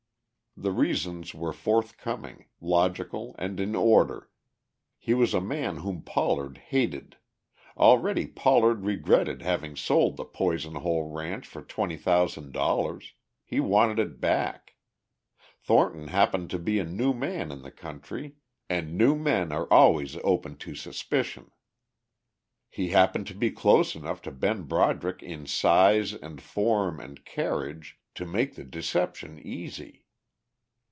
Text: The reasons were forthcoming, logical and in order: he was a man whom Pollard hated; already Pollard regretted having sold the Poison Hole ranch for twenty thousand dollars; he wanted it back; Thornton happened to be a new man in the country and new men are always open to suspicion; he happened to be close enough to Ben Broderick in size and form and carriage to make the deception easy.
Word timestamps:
The 0.57 0.73
reasons 0.73 1.33
were 1.33 1.53
forthcoming, 1.53 2.47
logical 2.59 3.37
and 3.39 3.57
in 3.57 3.73
order: 3.73 4.29
he 4.97 5.13
was 5.13 5.33
a 5.33 5.39
man 5.39 5.77
whom 5.77 6.01
Pollard 6.01 6.57
hated; 6.57 7.15
already 7.77 8.27
Pollard 8.27 8.83
regretted 8.83 9.41
having 9.43 9.77
sold 9.77 10.17
the 10.17 10.25
Poison 10.25 10.75
Hole 10.75 11.09
ranch 11.09 11.47
for 11.47 11.61
twenty 11.61 11.95
thousand 11.95 12.51
dollars; 12.51 13.13
he 13.45 13.61
wanted 13.61 13.97
it 13.97 14.19
back; 14.19 14.75
Thornton 15.61 16.09
happened 16.09 16.49
to 16.49 16.59
be 16.59 16.79
a 16.79 16.83
new 16.83 17.13
man 17.13 17.49
in 17.49 17.61
the 17.61 17.71
country 17.71 18.33
and 18.69 18.97
new 18.97 19.15
men 19.15 19.53
are 19.53 19.71
always 19.71 20.17
open 20.17 20.57
to 20.57 20.75
suspicion; 20.75 21.49
he 22.69 22.89
happened 22.89 23.25
to 23.27 23.33
be 23.35 23.51
close 23.51 23.95
enough 23.95 24.21
to 24.23 24.31
Ben 24.31 24.63
Broderick 24.63 25.23
in 25.23 25.45
size 25.45 26.11
and 26.13 26.41
form 26.41 26.99
and 26.99 27.23
carriage 27.23 27.97
to 28.15 28.25
make 28.25 28.55
the 28.55 28.65
deception 28.65 29.39
easy. 29.39 29.99